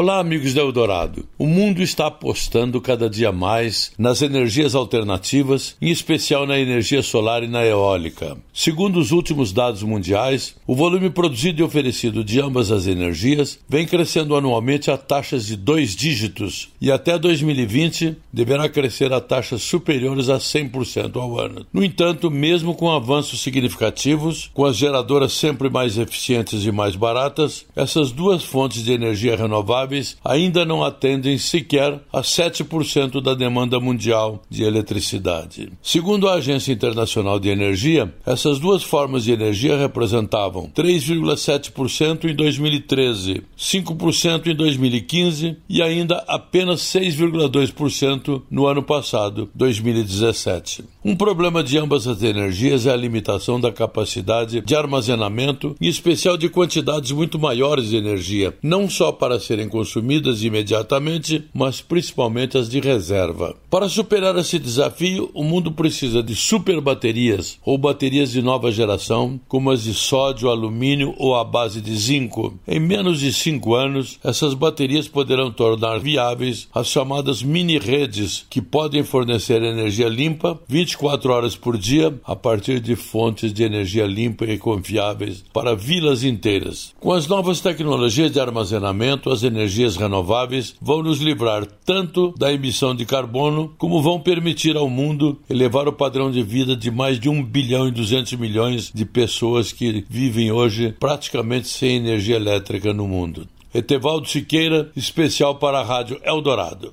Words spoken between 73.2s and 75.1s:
de cinco anos, essas baterias